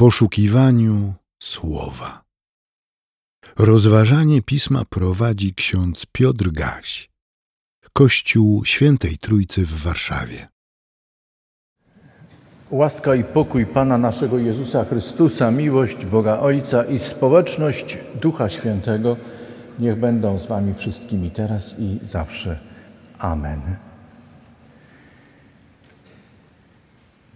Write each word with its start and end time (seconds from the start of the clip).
poszukiwaniu 0.00 1.14
słowa. 1.42 2.22
Rozważanie 3.58 4.42
pisma 4.42 4.82
prowadzi 4.90 5.54
ksiądz 5.54 6.06
Piotr 6.12 6.50
Gaś, 6.50 7.10
Kościół 7.92 8.64
Świętej 8.64 9.18
Trójcy 9.18 9.66
w 9.66 9.82
Warszawie. 9.82 10.48
Łaska 12.70 13.14
i 13.14 13.24
pokój 13.24 13.66
Pana 13.66 13.98
naszego 13.98 14.38
Jezusa 14.38 14.84
Chrystusa, 14.84 15.50
miłość 15.50 16.06
Boga 16.06 16.38
Ojca 16.38 16.84
i 16.84 16.98
społeczność 16.98 17.98
Ducha 18.20 18.48
Świętego 18.48 19.16
niech 19.78 19.98
będą 19.98 20.38
z 20.38 20.46
Wami 20.46 20.74
wszystkimi 20.74 21.30
teraz 21.30 21.74
i 21.78 21.98
zawsze. 22.02 22.58
Amen. 23.18 23.89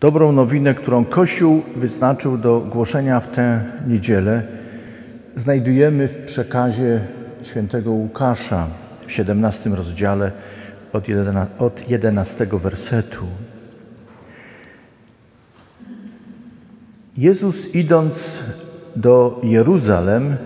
Dobrą 0.01 0.33
nowinę, 0.33 0.75
którą 0.75 1.05
Kościół 1.05 1.63
wyznaczył 1.77 2.39
do 2.39 2.61
głoszenia 2.61 3.21
w 3.21 3.31
tę 3.31 3.65
niedzielę, 3.87 4.43
znajdujemy 5.37 6.09
w 6.09 6.19
przekazie 6.19 7.01
świętego 7.43 7.91
Łukasza 7.91 8.67
w 9.07 9.13
17 9.13 9.71
rozdziale 9.71 10.33
od 11.59 11.89
11 11.89 12.47
wersetu. 12.47 13.27
Jezus 17.17 17.75
idąc 17.75 18.45
do 18.97 19.41
Jeruzalem, 19.43 20.37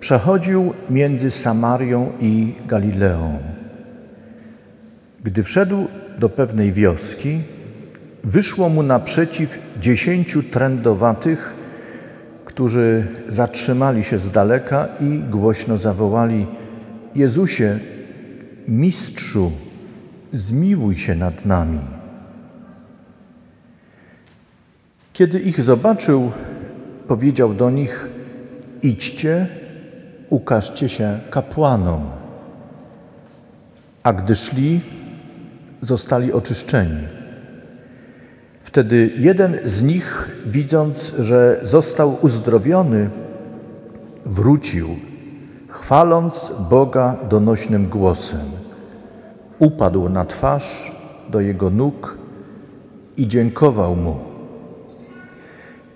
przechodził 0.00 0.72
między 0.90 1.30
Samarią 1.30 2.12
i 2.20 2.54
Galileą. 2.66 3.38
Gdy 5.24 5.42
wszedł 5.42 5.86
do 6.18 6.28
pewnej 6.28 6.72
wioski, 6.72 7.40
wyszło 8.26 8.68
mu 8.68 8.82
naprzeciw 8.82 9.58
dziesięciu 9.80 10.42
trędowatych, 10.42 11.54
którzy 12.44 13.06
zatrzymali 13.26 14.04
się 14.04 14.18
z 14.18 14.30
daleka 14.30 14.88
i 15.00 15.18
głośno 15.18 15.78
zawołali: 15.78 16.46
Jezusie, 17.14 17.78
mistrzu, 18.68 19.52
zmiłuj 20.32 20.96
się 20.96 21.14
nad 21.14 21.46
nami. 21.46 21.80
Kiedy 25.12 25.40
ich 25.40 25.62
zobaczył, 25.62 26.32
powiedział 27.08 27.54
do 27.54 27.70
nich: 27.70 28.08
Idźcie, 28.82 29.46
ukażcie 30.30 30.88
się 30.88 31.18
kapłanom. 31.30 32.10
A 34.02 34.12
gdy 34.12 34.34
szli, 34.34 34.80
zostali 35.80 36.32
oczyszczeni. 36.32 37.15
Wtedy 38.76 39.12
jeden 39.18 39.58
z 39.64 39.82
nich, 39.82 40.28
widząc, 40.46 41.14
że 41.18 41.60
został 41.62 42.18
uzdrowiony, 42.20 43.10
wrócił, 44.24 44.88
chwaląc 45.68 46.52
Boga 46.70 47.16
donośnym 47.28 47.88
głosem. 47.88 48.50
Upadł 49.58 50.08
na 50.08 50.24
twarz 50.24 50.96
do 51.30 51.40
jego 51.40 51.70
nóg 51.70 52.18
i 53.16 53.28
dziękował 53.28 53.96
mu. 53.96 54.16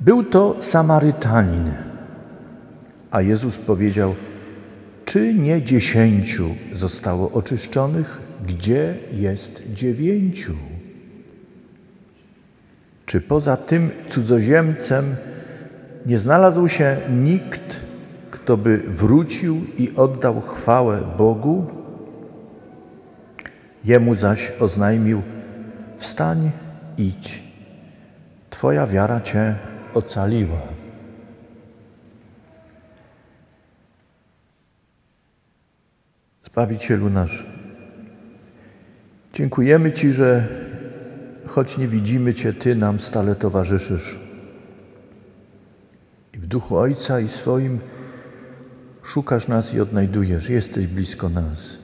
Był 0.01 0.25
to 0.25 0.57
Samarytanin. 0.59 1.73
A 3.11 3.23
Jezus 3.23 3.59
powiedział: 3.59 4.15
Czy 5.05 5.35
nie 5.35 5.63
dziesięciu 5.63 6.45
zostało 6.73 7.31
oczyszczonych? 7.33 8.21
Gdzie 8.47 8.95
jest 9.13 9.73
dziewięciu? 9.75 10.55
Czy 13.11 13.21
poza 13.21 13.57
tym 13.57 13.91
cudzoziemcem 14.09 15.17
nie 16.07 16.19
znalazł 16.19 16.69
się 16.69 16.97
nikt, 17.11 17.81
kto 18.31 18.57
by 18.57 18.79
wrócił 18.79 19.65
i 19.79 19.93
oddał 19.97 20.41
chwałę 20.41 21.03
Bogu? 21.19 21.67
Jemu 23.85 24.15
zaś 24.15 24.53
oznajmił: 24.61 25.23
Wstań, 25.97 26.51
idź, 26.99 27.43
Twoja 28.51 28.87
wiara 28.87 29.21
cię 29.21 29.55
ocaliła. 29.95 30.61
Zbawicielu 36.43 37.11
nasz, 37.11 37.47
dziękujemy 39.33 39.93
Ci, 39.93 40.13
że 40.13 40.49
choć 41.51 41.79
nie 41.79 41.89
widzimy 41.89 42.35
Cię, 42.35 42.53
Ty 42.53 42.75
nam 42.75 43.01
stale 43.01 43.35
towarzyszysz. 43.35 44.19
I 46.35 46.39
w 46.39 46.47
duchu 46.47 46.77
Ojca 46.77 47.21
i 47.21 47.29
swoim 47.29 47.79
szukasz 49.03 49.49
nas 49.49 49.75
i 49.75 49.81
odnajdujesz. 49.81 50.49
Jesteś 50.49 50.87
blisko 50.87 51.29
nas. 51.29 51.79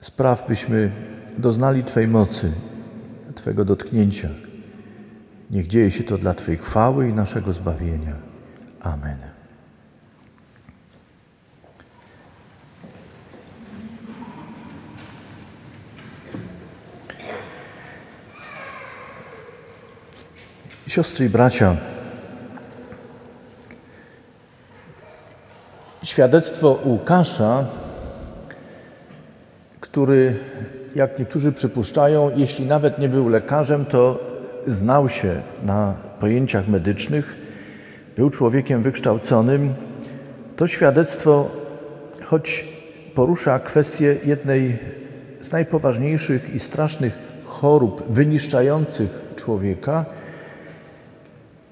Spraw, 0.00 0.48
byśmy 0.48 0.90
doznali 1.38 1.84
Twej 1.84 2.08
mocy, 2.08 2.52
Twego 3.34 3.64
dotknięcia. 3.64 4.28
Niech 5.50 5.66
dzieje 5.66 5.90
się 5.90 6.04
to 6.04 6.18
dla 6.18 6.34
Twojej 6.34 6.58
chwały 6.58 7.08
i 7.08 7.12
naszego 7.12 7.52
zbawienia. 7.52 8.14
Amen. 8.80 9.33
Siostry 20.94 21.26
i 21.26 21.28
bracia, 21.28 21.76
świadectwo 26.02 26.78
Łukasza, 26.84 27.64
który, 29.80 30.36
jak 30.94 31.18
niektórzy 31.18 31.52
przypuszczają, 31.52 32.30
jeśli 32.36 32.66
nawet 32.66 32.98
nie 32.98 33.08
był 33.08 33.28
lekarzem, 33.28 33.84
to 33.84 34.18
znał 34.66 35.08
się 35.08 35.42
na 35.62 35.94
pojęciach 36.20 36.68
medycznych, 36.68 37.36
był 38.16 38.30
człowiekiem 38.30 38.82
wykształconym, 38.82 39.74
to 40.56 40.66
świadectwo, 40.66 41.50
choć 42.24 42.68
porusza 43.14 43.58
kwestię 43.58 44.16
jednej 44.24 44.78
z 45.40 45.52
najpoważniejszych 45.52 46.54
i 46.54 46.60
strasznych 46.60 47.18
chorób 47.46 48.04
wyniszczających 48.08 49.32
człowieka, 49.36 50.04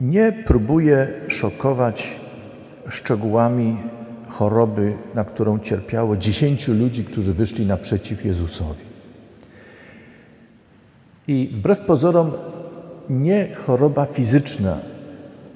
nie 0.02 0.32
próbuje 0.32 1.08
szokować 1.28 2.16
szczegółami 2.88 3.76
choroby, 4.28 4.94
na 5.14 5.24
którą 5.24 5.58
cierpiało 5.58 6.16
dziesięciu 6.16 6.72
ludzi, 6.72 7.04
którzy 7.04 7.34
wyszli 7.34 7.66
naprzeciw 7.66 8.24
Jezusowi. 8.24 8.84
I 11.28 11.50
wbrew 11.54 11.80
pozorom, 11.80 12.32
nie 13.10 13.54
choroba 13.54 14.06
fizyczna 14.06 14.76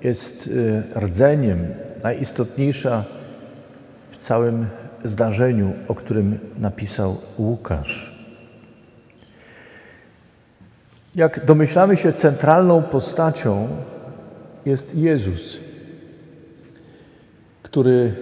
jest 0.03 0.47
y, 0.47 0.83
rdzeniem 1.01 1.67
najistotniejsza 2.03 3.05
w 4.11 4.17
całym 4.17 4.67
zdarzeniu, 5.05 5.73
o 5.89 5.95
którym 5.95 6.39
napisał 6.59 7.17
Łukasz. 7.39 8.17
Jak 11.15 11.45
domyślamy 11.45 11.97
się, 11.97 12.13
centralną 12.13 12.83
postacią 12.83 13.69
jest 14.67 14.95
Jezus, 14.95 15.59
który 17.63 18.15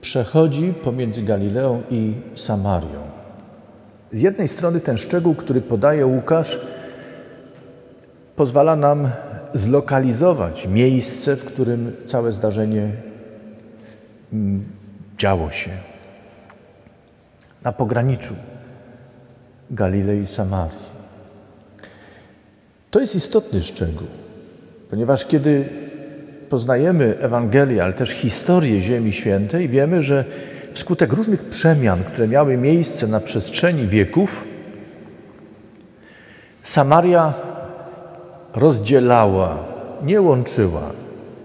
przechodzi 0.00 0.72
pomiędzy 0.84 1.22
Galileą 1.22 1.82
i 1.90 2.14
Samarią. 2.34 3.02
Z 4.12 4.22
jednej 4.22 4.48
strony 4.48 4.80
ten 4.80 4.98
szczegół, 4.98 5.34
który 5.34 5.60
podaje 5.60 6.06
Łukasz, 6.06 6.60
pozwala 8.36 8.76
nam 8.76 9.10
zlokalizować 9.54 10.66
miejsce, 10.66 11.36
w 11.36 11.44
którym 11.44 11.96
całe 12.06 12.32
zdarzenie 12.32 12.92
mm, 14.32 14.64
działo 15.18 15.50
się. 15.50 15.70
Na 17.64 17.72
pograniczu 17.72 18.34
Galilei 19.70 20.20
i 20.20 20.26
Samarii. 20.26 20.98
To 22.90 23.00
jest 23.00 23.14
istotny 23.14 23.62
szczegół. 23.62 24.08
Ponieważ 24.90 25.26
kiedy 25.26 25.64
poznajemy 26.48 27.16
Ewangelię, 27.20 27.84
ale 27.84 27.92
też 27.92 28.10
historię 28.10 28.80
Ziemi 28.80 29.12
Świętej, 29.12 29.68
wiemy, 29.68 30.02
że 30.02 30.24
wskutek 30.72 31.12
różnych 31.12 31.44
przemian, 31.44 32.04
które 32.04 32.28
miały 32.28 32.56
miejsce 32.56 33.06
na 33.06 33.20
przestrzeni 33.20 33.86
wieków, 33.86 34.44
Samaria 36.62 37.32
rozdzielała, 38.54 39.58
nie 40.04 40.20
łączyła, 40.20 40.90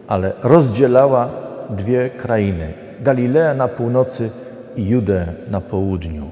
ale 0.08 0.34
rozdzielała 0.44 1.30
dwie 1.70 2.10
krainy: 2.10 2.74
Galileę 3.02 3.56
na 3.56 3.68
północy 3.68 4.30
i 4.76 4.88
Judę 4.88 5.26
na 5.52 5.62
południu. 5.62 6.32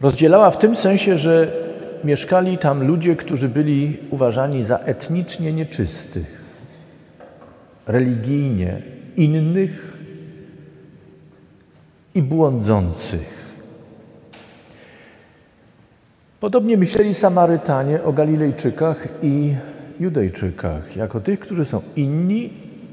Rozdzielała 0.00 0.50
w 0.50 0.58
tym 0.58 0.76
sensie, 0.76 1.18
że 1.18 1.48
mieszkali 2.04 2.58
tam 2.58 2.86
ludzie, 2.86 3.16
którzy 3.16 3.48
byli 3.48 3.98
uważani 4.10 4.64
za 4.64 4.78
etnicznie 4.78 5.52
nieczystych, 5.52 6.44
religijnie 7.86 8.82
innych 9.16 9.92
i 12.14 12.22
błądzących. 12.22 13.34
Podobnie 16.40 16.76
myśleli 16.76 17.14
Samarytanie 17.14 18.02
o 18.02 18.12
Galilejczykach 18.12 19.08
i 19.22 19.54
Judejczykach, 20.00 20.96
jako 20.96 21.20
tych, 21.20 21.40
którzy 21.40 21.64
są 21.64 21.82
inni 21.96 22.52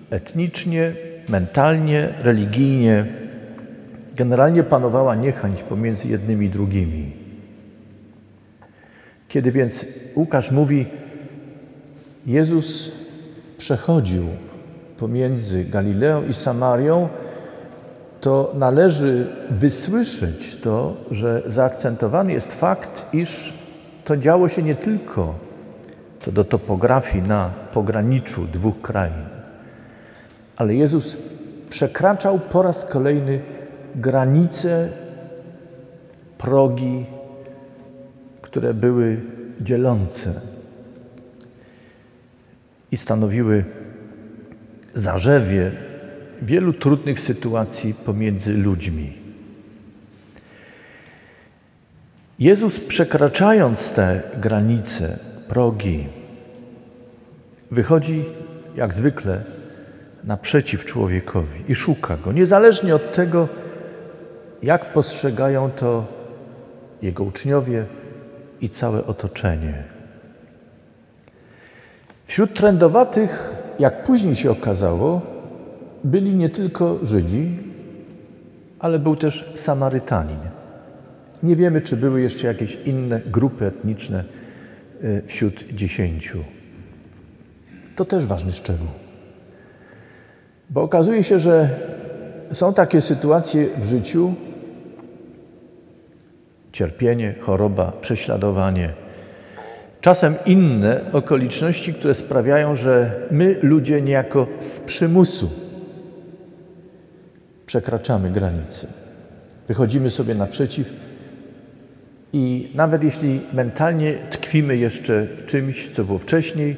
etnicznie, 0.09 0.93
mentalnie, 1.29 2.13
religijnie. 2.21 3.05
Generalnie 4.15 4.63
panowała 4.63 5.15
niechęć 5.15 5.63
pomiędzy 5.63 6.07
jednymi 6.07 6.45
i 6.45 6.49
drugimi. 6.49 7.20
Kiedy 9.31 9.51
więc 9.51 9.85
Łukasz 10.15 10.51
mówi, 10.51 10.85
Jezus 12.25 12.91
przechodził 13.57 14.23
pomiędzy 14.97 15.65
Galileą 15.65 16.27
i 16.27 16.33
Samarią, 16.33 17.09
to 18.21 18.51
należy 18.55 19.27
wysłyszeć 19.49 20.55
to, 20.55 20.97
że 21.11 21.41
zaakcentowany 21.45 22.33
jest 22.33 22.53
fakt, 22.53 23.05
iż 23.13 23.53
to 24.05 24.17
działo 24.17 24.49
się 24.49 24.63
nie 24.63 24.75
tylko 24.75 25.35
co 26.21 26.31
do 26.31 26.43
topografii 26.43 27.23
na 27.23 27.49
pograniczu 27.73 28.47
dwóch 28.47 28.81
krain, 28.81 29.25
ale 30.55 30.75
Jezus 30.75 31.17
przekraczał 31.69 32.39
po 32.39 32.61
raz 32.61 32.85
kolejny 32.85 33.39
granice, 33.95 34.89
progi, 36.37 37.05
które 38.51 38.73
były 38.73 39.19
dzielące 39.61 40.41
i 42.91 42.97
stanowiły 42.97 43.65
zarzewie 44.95 45.71
wielu 46.41 46.73
trudnych 46.73 47.19
sytuacji 47.19 47.93
pomiędzy 47.93 48.53
ludźmi. 48.53 49.13
Jezus 52.39 52.79
przekraczając 52.79 53.89
te 53.89 54.21
granice, 54.41 55.19
progi, 55.47 56.07
wychodzi 57.71 58.23
jak 58.75 58.93
zwykle 58.93 59.43
naprzeciw 60.23 60.85
człowiekowi 60.85 61.63
i 61.67 61.75
szuka 61.75 62.17
go, 62.17 62.31
niezależnie 62.31 62.95
od 62.95 63.13
tego, 63.13 63.47
jak 64.63 64.93
postrzegają 64.93 65.69
to 65.69 66.05
jego 67.01 67.23
uczniowie 67.23 67.85
i 68.61 68.69
całe 68.69 69.05
otoczenie. 69.05 69.83
Wśród 72.25 72.53
trendowatych, 72.53 73.53
jak 73.79 74.03
później 74.03 74.35
się 74.35 74.51
okazało, 74.51 75.21
byli 76.03 76.35
nie 76.35 76.49
tylko 76.49 77.05
Żydzi, 77.05 77.57
ale 78.79 78.99
był 78.99 79.15
też 79.15 79.51
Samarytanin. 79.55 80.39
Nie 81.43 81.55
wiemy, 81.55 81.81
czy 81.81 81.97
były 81.97 82.21
jeszcze 82.21 82.47
jakieś 82.47 82.77
inne 82.85 83.19
grupy 83.19 83.65
etniczne 83.65 84.23
y, 85.03 85.23
wśród 85.27 85.63
dziesięciu. 85.73 86.43
To 87.95 88.05
też 88.05 88.25
ważny 88.25 88.51
szczegół. 88.51 88.87
Bo 90.69 90.81
okazuje 90.81 91.23
się, 91.23 91.39
że 91.39 91.69
są 92.53 92.73
takie 92.73 93.01
sytuacje 93.01 93.67
w 93.77 93.85
życiu, 93.85 94.33
cierpienie, 96.71 97.35
choroba, 97.39 97.91
prześladowanie, 98.01 98.93
czasem 100.01 100.35
inne 100.45 101.01
okoliczności, 101.11 101.93
które 101.93 102.13
sprawiają, 102.13 102.75
że 102.75 103.11
my, 103.31 103.59
ludzie, 103.61 104.01
niejako 104.01 104.47
z 104.59 104.79
przymusu 104.79 105.49
przekraczamy 107.65 108.29
granice. 108.29 108.87
Wychodzimy 109.67 110.09
sobie 110.09 110.35
naprzeciw 110.35 110.87
i 112.33 112.71
nawet 112.75 113.03
jeśli 113.03 113.41
mentalnie 113.53 114.13
tkwimy 114.29 114.77
jeszcze 114.77 115.25
w 115.25 115.45
czymś, 115.45 115.89
co 115.89 116.03
było 116.03 116.19
wcześniej, 116.19 116.75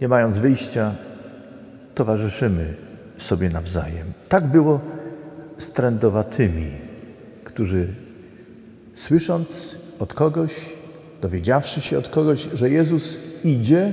nie 0.00 0.08
mając 0.08 0.38
wyjścia, 0.38 0.94
towarzyszymy 1.94 2.64
sobie 3.18 3.50
nawzajem. 3.50 4.12
Tak 4.28 4.46
było 4.46 4.80
z 5.56 5.72
trędowatymi, 5.72 6.70
którzy 7.44 7.88
słysząc 8.98 9.78
od 9.98 10.14
kogoś, 10.14 10.52
dowiedziawszy 11.20 11.80
się 11.80 11.98
od 11.98 12.08
kogoś, 12.08 12.48
że 12.52 12.70
Jezus 12.70 13.18
idzie, 13.44 13.92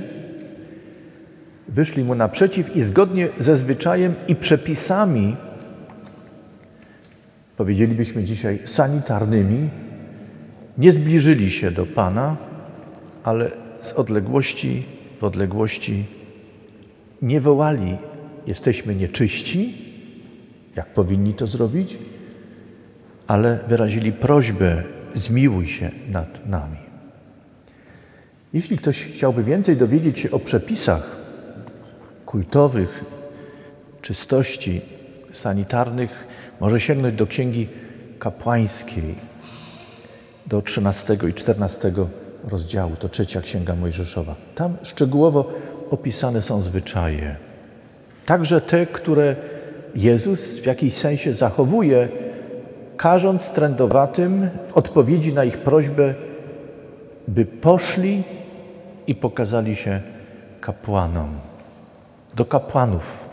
wyszli 1.68 2.04
mu 2.04 2.14
naprzeciw 2.14 2.76
i 2.76 2.82
zgodnie 2.82 3.28
ze 3.40 3.56
zwyczajem 3.56 4.14
i 4.28 4.34
przepisami, 4.34 5.36
powiedzielibyśmy 7.56 8.24
dzisiaj 8.24 8.58
sanitarnymi, 8.64 9.68
nie 10.78 10.92
zbliżyli 10.92 11.50
się 11.50 11.70
do 11.70 11.86
Pana, 11.86 12.36
ale 13.24 13.50
z 13.80 13.92
odległości 13.92 14.84
w 15.20 15.24
odległości 15.24 16.04
nie 17.22 17.40
wołali: 17.40 17.96
Jesteśmy 18.46 18.94
nieczyści, 18.94 19.74
jak 20.76 20.94
powinni 20.94 21.34
to 21.34 21.46
zrobić, 21.46 21.98
ale 23.26 23.58
wyrazili 23.68 24.12
prośbę: 24.12 24.95
Zmiłuj 25.16 25.66
się 25.66 25.90
nad 26.08 26.48
nami. 26.48 26.76
Jeśli 28.52 28.78
ktoś 28.78 29.04
chciałby 29.04 29.44
więcej 29.44 29.76
dowiedzieć 29.76 30.18
się 30.18 30.30
o 30.30 30.38
przepisach 30.38 31.16
kultowych, 32.26 33.04
czystości 34.02 34.80
sanitarnych, 35.32 36.26
może 36.60 36.80
sięgnąć 36.80 37.14
do 37.14 37.26
księgi 37.26 37.68
kapłańskiej, 38.18 39.14
do 40.46 40.62
13 40.62 41.18
i 41.30 41.34
14 41.34 41.92
rozdziału, 42.44 42.96
to 42.96 43.08
trzecia 43.08 43.40
księga 43.40 43.74
Mojżeszowa. 43.74 44.34
Tam 44.54 44.76
szczegółowo 44.82 45.52
opisane 45.90 46.42
są 46.42 46.62
zwyczaje. 46.62 47.36
Także 48.26 48.60
te, 48.60 48.86
które 48.86 49.36
Jezus 49.94 50.58
w 50.58 50.66
jakiś 50.66 50.94
sensie 50.94 51.32
zachowuje, 51.32 52.08
każąc 52.96 53.50
trędowatym 53.50 54.48
w 54.68 54.76
odpowiedzi 54.76 55.32
na 55.32 55.44
ich 55.44 55.58
prośbę, 55.58 56.14
by 57.28 57.44
poszli 57.44 58.24
i 59.06 59.14
pokazali 59.14 59.76
się 59.76 60.00
kapłanom. 60.60 61.28
Do 62.34 62.44
kapłanów 62.44 63.28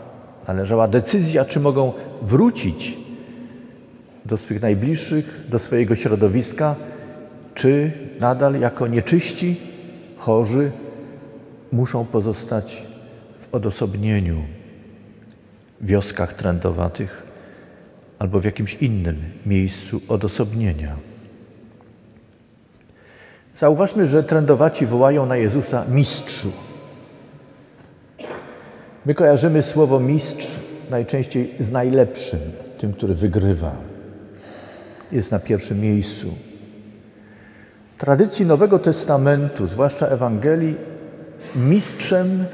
należała 0.48 0.88
decyzja, 0.88 1.44
czy 1.44 1.60
mogą 1.60 1.92
wrócić 2.22 2.96
do 4.24 4.36
swych 4.36 4.62
najbliższych, 4.62 5.46
do 5.48 5.58
swojego 5.58 5.94
środowiska, 5.94 6.74
czy 7.54 7.92
nadal 8.20 8.60
jako 8.60 8.86
nieczyści, 8.86 9.56
chorzy 10.16 10.72
muszą 11.72 12.04
pozostać 12.04 12.84
w 13.38 13.54
odosobnieniu, 13.54 14.42
w 15.80 15.86
wioskach 15.86 16.34
trędowatych 16.34 17.23
albo 18.18 18.40
w 18.40 18.44
jakimś 18.44 18.74
innym 18.74 19.16
miejscu 19.46 20.00
odosobnienia. 20.08 20.96
Zauważmy, 23.54 24.06
że 24.06 24.22
trędowaci 24.22 24.86
wołają 24.86 25.26
na 25.26 25.36
Jezusa 25.36 25.84
mistrzu. 25.88 26.52
My 29.06 29.14
kojarzymy 29.14 29.62
słowo 29.62 30.00
mistrz 30.00 30.48
najczęściej 30.90 31.54
z 31.60 31.70
najlepszym, 31.70 32.40
tym, 32.78 32.92
który 32.92 33.14
wygrywa. 33.14 33.72
Jest 35.12 35.30
na 35.30 35.38
pierwszym 35.38 35.80
miejscu. 35.80 36.34
W 37.90 37.96
tradycji 37.96 38.46
Nowego 38.46 38.78
Testamentu, 38.78 39.66
zwłaszcza 39.66 40.06
Ewangelii, 40.06 40.76
mistrzem 41.56 42.44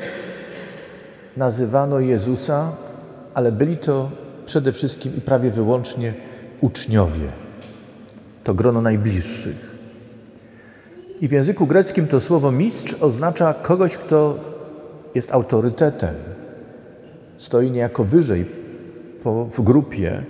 nazywano 1.36 2.00
Jezusa, 2.00 2.72
ale 3.34 3.52
byli 3.52 3.78
to 3.78 4.10
przede 4.50 4.72
wszystkim 4.72 5.16
i 5.16 5.20
prawie 5.20 5.50
wyłącznie 5.50 6.12
uczniowie. 6.60 7.28
To 8.44 8.54
grono 8.54 8.80
najbliższych. 8.80 9.76
I 11.20 11.28
w 11.28 11.32
języku 11.32 11.66
greckim 11.66 12.06
to 12.06 12.20
słowo 12.20 12.52
mistrz 12.52 12.94
oznacza 13.00 13.54
kogoś, 13.54 13.96
kto 13.96 14.38
jest 15.14 15.32
autorytetem, 15.32 16.14
stoi 17.36 17.70
niejako 17.70 18.04
wyżej 18.04 18.46
w 19.52 19.62
grupie 19.62 20.22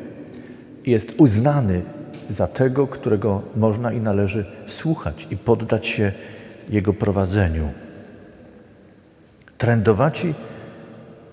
jest 0.86 1.14
uznany 1.18 1.82
za 2.30 2.46
tego, 2.46 2.86
którego 2.86 3.42
można 3.56 3.92
i 3.92 4.00
należy 4.00 4.46
słuchać 4.66 5.26
i 5.30 5.36
poddać 5.36 5.86
się 5.86 6.12
Jego 6.68 6.92
prowadzeniu. 6.92 7.68
Trędowaci 9.58 10.34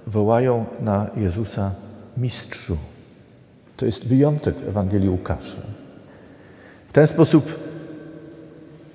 wołają 0.08 0.66
na 0.80 1.08
Jezusa 1.16 1.87
mistrzu. 2.18 2.78
To 3.78 3.86
jest 3.86 4.08
wyjątek 4.08 4.56
w 4.56 4.68
Ewangelii 4.68 5.10
Łukasza. 5.10 5.62
W 6.90 6.94
ten 6.94 7.08
sposób 7.08 7.60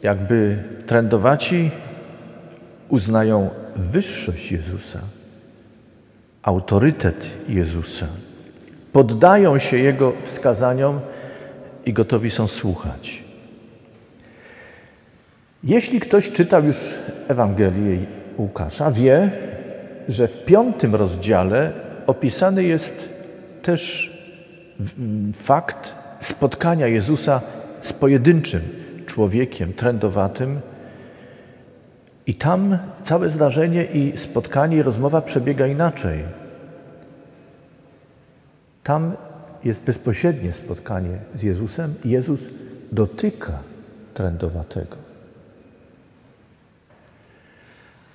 jakby 0.03 0.59
trędowaci 0.87 1.71
uznają 2.89 3.51
wyższość 3.77 4.53
Jezusa, 4.53 5.01
autorytet 6.43 7.27
Jezusa, 7.49 8.07
poddają 8.93 9.59
się 9.59 9.77
Jego 9.77 10.13
wskazaniom 10.23 11.01
i 11.87 11.93
gotowi 11.93 12.31
są 12.31 12.47
słuchać. 12.47 13.23
Jeśli 15.65 16.01
ktoś 16.01 16.31
czytał 16.31 16.65
już 16.65 16.77
Ewangelię 17.29 17.99
Łukasza, 18.39 18.91
wie, 18.91 19.31
że 20.09 20.29
w 20.29 20.45
piątym 20.45 20.95
rozdziale 20.95 21.73
opisany 22.07 22.65
jest 22.65 23.12
też 23.63 24.13
fakt 25.43 25.95
spotkania 26.21 26.87
Jezusa 26.87 27.41
z 27.81 27.93
pojedynczym 27.93 28.63
człowiekiem 29.07 29.73
trędowatym. 29.73 30.61
I 32.27 32.35
tam 32.35 32.79
całe 33.03 33.31
zdarzenie 33.31 33.85
i 33.85 34.17
spotkanie 34.17 34.77
i 34.77 34.83
rozmowa 34.83 35.23
przebiega 35.23 35.67
inaczej. 35.67 36.25
Tam 38.83 39.13
jest 39.65 39.83
bezpośrednie 39.83 40.53
spotkanie 40.53 41.19
z 41.35 41.43
Jezusem 41.43 41.95
i 42.05 42.11
Jezus 42.11 42.41
dotyka 42.93 43.59
trędowatego. 44.15 44.97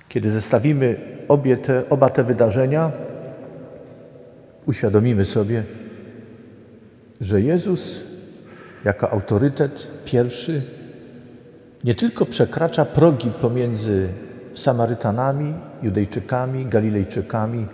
Kiedy 0.08 0.30
zestawimy 0.30 1.00
obie 1.28 1.56
te, 1.56 1.88
oba 1.88 2.10
te 2.10 2.24
wydarzenia, 2.24 2.90
uświadomimy 4.68 5.24
sobie, 5.24 5.64
że 7.20 7.40
Jezus 7.40 8.04
jako 8.84 9.10
autorytet 9.10 9.88
pierwszy 10.04 10.62
nie 11.84 11.94
tylko 11.94 12.26
przekracza 12.26 12.84
progi 12.84 13.30
pomiędzy 13.30 14.08
Samarytanami, 14.54 15.54
Judejczykami, 15.82 16.66
Galilejczykami. 16.66 17.66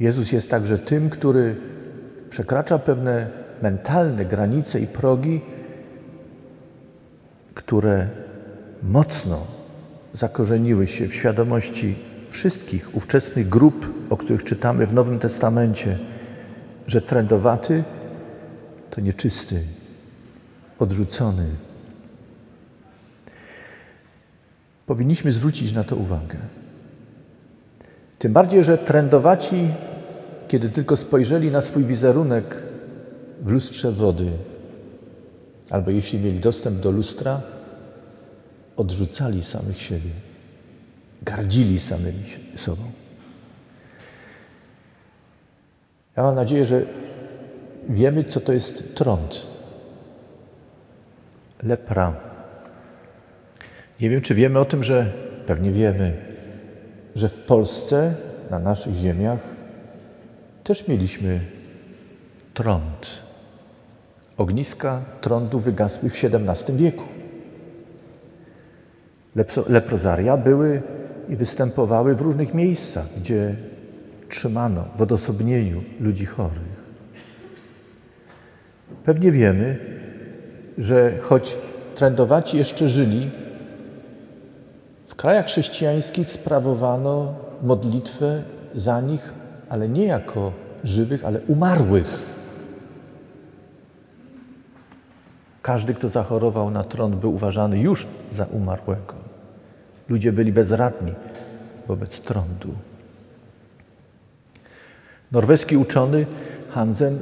Jezus 0.00 0.32
jest 0.32 0.50
także 0.50 0.78
tym, 0.78 1.10
który 1.10 1.56
przekracza 2.30 2.78
pewne 2.78 3.30
mentalne 3.62 4.24
granice 4.24 4.80
i 4.80 4.86
progi, 4.86 5.40
które 7.54 8.08
mocno 8.82 9.46
zakorzeniły 10.12 10.86
się 10.86 11.08
w 11.08 11.14
świadomości 11.14 12.07
wszystkich 12.30 12.96
ówczesnych 12.96 13.48
grup, 13.48 13.92
o 14.10 14.16
których 14.16 14.44
czytamy 14.44 14.86
w 14.86 14.92
Nowym 14.92 15.18
Testamencie, 15.18 15.98
że 16.86 17.02
trędowaty 17.02 17.84
to 18.90 19.00
nieczysty, 19.00 19.62
odrzucony. 20.78 21.46
Powinniśmy 24.86 25.32
zwrócić 25.32 25.72
na 25.72 25.84
to 25.84 25.96
uwagę. 25.96 26.38
Tym 28.18 28.32
bardziej, 28.32 28.64
że 28.64 28.78
trędowaci, 28.78 29.68
kiedy 30.48 30.68
tylko 30.68 30.96
spojrzeli 30.96 31.50
na 31.50 31.62
swój 31.62 31.84
wizerunek 31.84 32.56
w 33.42 33.50
lustrze 33.50 33.92
wody, 33.92 34.30
albo 35.70 35.90
jeśli 35.90 36.18
mieli 36.18 36.40
dostęp 36.40 36.80
do 36.80 36.90
lustra, 36.90 37.40
odrzucali 38.76 39.44
samych 39.44 39.82
siebie, 39.82 40.10
gardzili 41.30 41.80
samymi 41.80 42.24
sobą. 42.56 42.82
Ja 46.16 46.22
mam 46.22 46.34
nadzieję, 46.34 46.64
że 46.64 46.82
wiemy, 47.88 48.24
co 48.24 48.40
to 48.40 48.52
jest 48.52 48.94
trąd. 48.94 49.46
Lepra. 51.62 52.16
Nie 54.00 54.10
wiem, 54.10 54.20
czy 54.20 54.34
wiemy 54.34 54.58
o 54.58 54.64
tym, 54.64 54.82
że 54.82 55.12
pewnie 55.46 55.72
wiemy, 55.72 56.16
że 57.14 57.28
w 57.28 57.40
Polsce, 57.40 58.14
na 58.50 58.58
naszych 58.58 58.94
ziemiach, 58.94 59.40
też 60.64 60.88
mieliśmy 60.88 61.40
trąd. 62.54 63.22
Ogniska 64.36 65.04
trądu 65.20 65.58
wygasły 65.58 66.10
w 66.10 66.24
XVII 66.24 66.76
wieku. 66.76 67.04
Leprozaria 69.68 70.36
były 70.36 70.82
i 71.28 71.36
występowały 71.36 72.14
w 72.14 72.20
różnych 72.20 72.54
miejscach, 72.54 73.06
gdzie 73.16 73.54
trzymano 74.28 74.84
w 74.96 75.02
odosobnieniu 75.02 75.82
ludzi 76.00 76.26
chorych. 76.26 76.78
Pewnie 79.04 79.32
wiemy, 79.32 79.78
że 80.78 81.18
choć 81.20 81.58
trędowaci 81.94 82.58
jeszcze 82.58 82.88
żyli, 82.88 83.30
w 85.06 85.14
krajach 85.14 85.46
chrześcijańskich 85.46 86.30
sprawowano 86.30 87.34
modlitwę 87.62 88.42
za 88.74 89.00
nich, 89.00 89.32
ale 89.68 89.88
nie 89.88 90.06
jako 90.06 90.52
żywych, 90.84 91.24
ale 91.24 91.40
umarłych. 91.40 92.18
Każdy, 95.62 95.94
kto 95.94 96.08
zachorował 96.08 96.70
na 96.70 96.84
trąd, 96.84 97.14
był 97.16 97.34
uważany 97.34 97.78
już 97.78 98.06
za 98.32 98.44
umarłego. 98.44 99.27
Ludzie 100.08 100.32
byli 100.32 100.52
bezradni 100.52 101.12
wobec 101.88 102.20
trądu. 102.20 102.74
Norweski 105.32 105.76
uczony 105.76 106.26
Hansen 106.70 107.18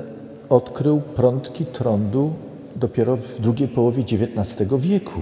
odkrył 0.49 1.01
prądki 1.01 1.67
trądu 1.67 2.35
dopiero 2.77 3.17
w 3.17 3.41
drugiej 3.41 3.69
połowie 3.69 4.03
XIX 4.03 4.71
wieku. 4.79 5.21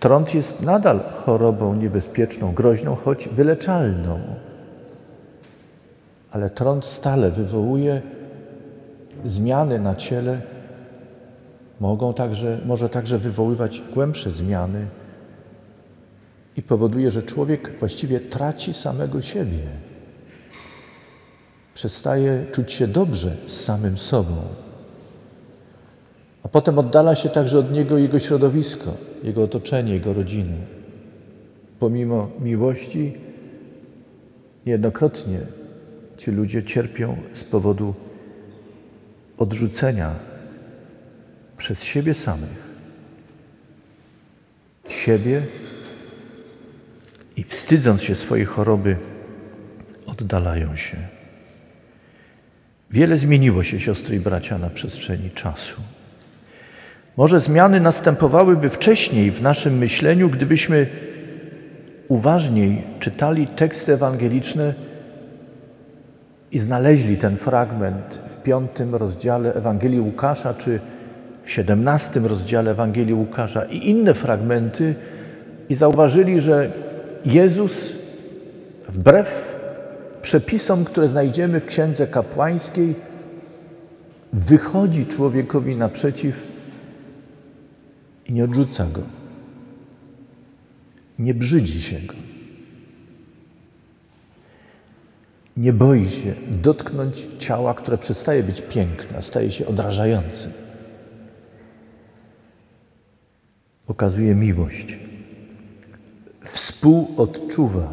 Trąd 0.00 0.34
jest 0.34 0.62
nadal 0.62 1.00
chorobą 1.00 1.74
niebezpieczną, 1.74 2.52
groźną, 2.52 2.94
choć 2.94 3.28
wyleczalną. 3.28 4.20
Ale 6.30 6.50
trąd 6.50 6.84
stale 6.84 7.30
wywołuje 7.30 8.02
zmiany 9.24 9.80
na 9.80 9.96
ciele, 9.96 10.40
mogą 11.80 12.14
także, 12.14 12.58
może 12.66 12.88
także 12.88 13.18
wywoływać 13.18 13.82
głębsze 13.94 14.30
zmiany 14.30 14.86
i 16.58 16.62
powoduje, 16.62 17.10
że 17.10 17.22
człowiek 17.22 17.78
właściwie 17.78 18.20
traci 18.20 18.74
samego 18.74 19.22
siebie 19.22 19.62
przestaje 21.74 22.46
czuć 22.52 22.72
się 22.72 22.86
dobrze 22.86 23.36
z 23.46 23.60
samym 23.60 23.98
sobą. 23.98 24.36
A 26.42 26.48
potem 26.48 26.78
oddala 26.78 27.14
się 27.14 27.28
także 27.28 27.58
od 27.58 27.72
niego 27.72 27.98
jego 27.98 28.18
środowisko, 28.18 28.94
jego 29.22 29.42
otoczenie, 29.42 29.92
jego 29.92 30.12
rodziny. 30.12 30.54
Pomimo 31.78 32.30
miłości, 32.40 33.12
niejednokrotnie 34.66 35.40
ci 36.16 36.30
ludzie 36.30 36.62
cierpią 36.62 37.16
z 37.32 37.44
powodu 37.44 37.94
odrzucenia 39.38 40.14
przez 41.56 41.82
siebie 41.82 42.14
samych, 42.14 42.68
siebie 44.88 45.42
i 47.38 47.44
wstydząc 47.44 48.02
się 48.02 48.14
swojej 48.14 48.46
choroby, 48.46 48.96
oddalają 50.06 50.76
się. 50.76 50.96
Wiele 52.90 53.16
zmieniło 53.16 53.62
się, 53.62 53.80
siostry 53.80 54.16
i 54.16 54.20
bracia, 54.20 54.58
na 54.58 54.70
przestrzeni 54.70 55.30
czasu. 55.30 55.80
Może 57.16 57.40
zmiany 57.40 57.80
następowałyby 57.80 58.70
wcześniej 58.70 59.30
w 59.30 59.42
naszym 59.42 59.78
myśleniu, 59.78 60.30
gdybyśmy 60.30 60.86
uważniej 62.08 62.82
czytali 63.00 63.46
teksty 63.46 63.92
ewangeliczne 63.92 64.74
i 66.52 66.58
znaleźli 66.58 67.16
ten 67.16 67.36
fragment 67.36 68.18
w 68.28 68.42
piątym 68.42 68.94
rozdziale 68.94 69.54
Ewangelii 69.54 70.00
Łukasza, 70.00 70.54
czy 70.54 70.80
w 71.44 71.50
siedemnastym 71.50 72.26
rozdziale 72.26 72.70
Ewangelii 72.70 73.14
Łukasza 73.14 73.64
i 73.64 73.90
inne 73.90 74.14
fragmenty 74.14 74.94
i 75.68 75.74
zauważyli, 75.74 76.40
że 76.40 76.87
Jezus 77.28 77.92
wbrew 78.88 79.56
przepisom, 80.22 80.84
które 80.84 81.08
znajdziemy 81.08 81.60
w 81.60 81.66
księdze 81.66 82.06
kapłańskiej, 82.06 82.94
wychodzi 84.32 85.06
człowiekowi 85.06 85.76
naprzeciw 85.76 86.42
i 88.26 88.32
nie 88.32 88.44
odrzuca 88.44 88.84
go. 88.84 89.02
Nie 91.18 91.34
brzydzi 91.34 91.82
się 91.82 92.00
go. 92.00 92.14
Nie 95.56 95.72
boi 95.72 96.08
się 96.08 96.34
dotknąć 96.62 97.28
ciała, 97.38 97.74
które 97.74 97.98
przestaje 97.98 98.42
być 98.42 98.62
piękne, 98.62 99.22
staje 99.22 99.52
się 99.52 99.66
odrażające. 99.66 100.50
Pokazuje 103.86 104.34
miłość. 104.34 104.98
Współodczuwa 106.78 107.88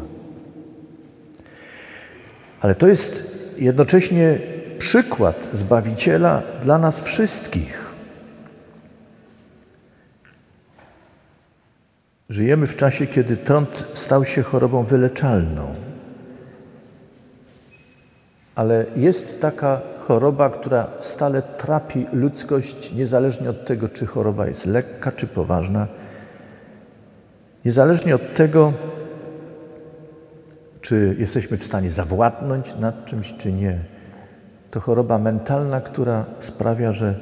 ale 2.60 2.74
to 2.74 2.86
jest 2.86 3.36
jednocześnie 3.58 4.38
przykład 4.78 5.48
Zbawiciela 5.52 6.42
dla 6.62 6.78
nas 6.78 7.00
wszystkich. 7.00 7.86
Żyjemy 12.28 12.66
w 12.66 12.76
czasie, 12.76 13.06
kiedy 13.06 13.36
trąd 13.36 13.86
stał 13.94 14.24
się 14.24 14.42
chorobą 14.42 14.84
wyleczalną. 14.84 15.74
Ale 18.54 18.86
jest 18.96 19.40
taka 19.40 19.80
choroba, 20.00 20.50
która 20.50 20.88
stale 21.00 21.42
trapi 21.42 22.06
ludzkość, 22.12 22.92
niezależnie 22.92 23.50
od 23.50 23.64
tego, 23.64 23.88
czy 23.88 24.06
choroba 24.06 24.46
jest 24.46 24.66
lekka, 24.66 25.12
czy 25.12 25.26
poważna, 25.26 25.86
niezależnie 27.66 28.14
od 28.14 28.34
tego, 28.34 28.72
czy 30.80 31.16
jesteśmy 31.18 31.56
w 31.56 31.64
stanie 31.64 31.90
zawładnąć 31.90 32.76
nad 32.76 33.04
czymś, 33.04 33.34
czy 33.34 33.52
nie. 33.52 33.78
To 34.70 34.80
choroba 34.80 35.18
mentalna, 35.18 35.80
która 35.80 36.24
sprawia, 36.40 36.92
że 36.92 37.14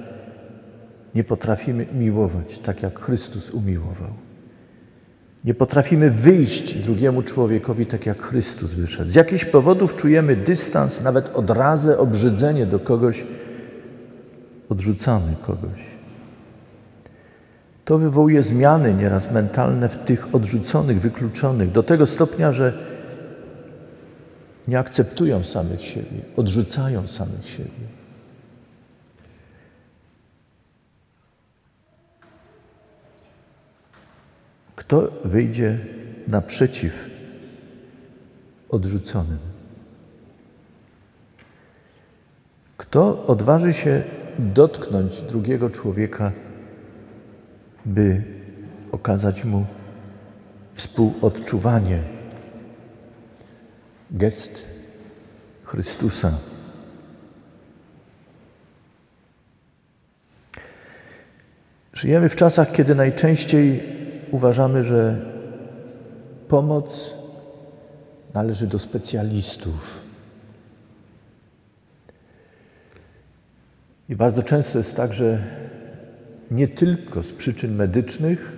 nie 1.14 1.24
potrafimy 1.24 1.86
miłować 1.94 2.58
tak, 2.58 2.82
jak 2.82 3.00
Chrystus 3.00 3.50
umiłował. 3.50 4.10
Nie 5.44 5.54
potrafimy 5.54 6.10
wyjść 6.10 6.74
drugiemu 6.74 7.22
człowiekowi 7.22 7.86
tak, 7.86 8.06
jak 8.06 8.22
Chrystus 8.22 8.74
wyszedł. 8.74 9.10
Z 9.10 9.14
jakichś 9.14 9.44
powodów 9.44 9.96
czujemy 9.96 10.36
dystans, 10.36 11.02
nawet 11.02 11.36
odrazę, 11.36 11.98
obrzydzenie 11.98 12.66
do 12.66 12.78
kogoś, 12.78 13.26
odrzucamy 14.68 15.36
kogoś. 15.46 16.03
To 17.84 17.98
wywołuje 17.98 18.42
zmiany 18.42 18.94
nieraz 18.94 19.30
mentalne 19.30 19.88
w 19.88 20.04
tych 20.04 20.34
odrzuconych, 20.34 21.00
wykluczonych, 21.00 21.72
do 21.72 21.82
tego 21.82 22.06
stopnia, 22.06 22.52
że 22.52 22.72
nie 24.68 24.78
akceptują 24.78 25.44
samych 25.44 25.84
siebie, 25.84 26.20
odrzucają 26.36 27.06
samych 27.06 27.48
siebie. 27.48 27.70
Kto 34.76 35.12
wyjdzie 35.24 35.78
naprzeciw 36.28 36.92
odrzuconym? 38.68 39.38
Kto 42.76 43.26
odważy 43.26 43.72
się 43.72 44.02
dotknąć 44.38 45.22
drugiego 45.22 45.70
człowieka, 45.70 46.32
by 47.84 48.22
okazać 48.92 49.44
mu 49.44 49.66
współodczuwanie? 50.74 51.98
Gest 54.10 54.64
Chrystusa. 55.64 56.38
Żyjemy 61.92 62.28
w 62.28 62.36
czasach, 62.36 62.72
kiedy 62.72 62.94
najczęściej 62.94 63.82
uważamy, 64.30 64.84
że 64.84 65.16
pomoc 66.48 67.14
należy 68.34 68.66
do 68.66 68.78
specjalistów. 68.78 70.00
I 74.08 74.16
bardzo 74.16 74.42
często 74.42 74.78
jest 74.78 74.96
tak, 74.96 75.12
że 75.12 75.38
nie 76.50 76.68
tylko 76.68 77.22
z 77.22 77.32
przyczyn 77.32 77.74
medycznych, 77.74 78.52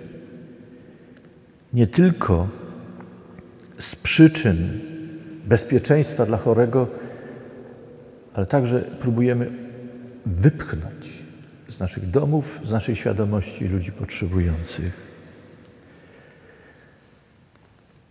nie 1.73 1.87
tylko 1.87 2.47
z 3.79 3.95
przyczyn 3.95 4.79
bezpieczeństwa 5.45 6.25
dla 6.25 6.37
chorego, 6.37 6.87
ale 8.33 8.45
także 8.45 8.79
próbujemy 8.79 9.51
wypchnąć 10.25 11.23
z 11.69 11.79
naszych 11.79 12.09
domów, 12.09 12.59
z 12.65 12.71
naszej 12.71 12.95
świadomości 12.95 13.67
ludzi 13.67 13.91
potrzebujących. 13.91 15.07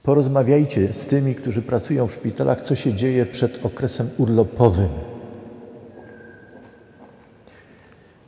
Porozmawiajcie 0.02 0.92
z 0.92 1.06
tymi, 1.06 1.34
którzy 1.34 1.62
pracują 1.62 2.06
w 2.06 2.12
szpitalach, 2.12 2.60
co 2.60 2.74
się 2.74 2.94
dzieje 2.94 3.26
przed 3.26 3.64
okresem 3.64 4.10
urlopowym. 4.18 4.88